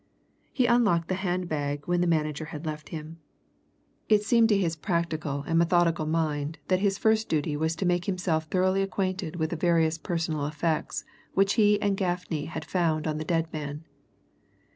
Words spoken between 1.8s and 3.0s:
when the manager had left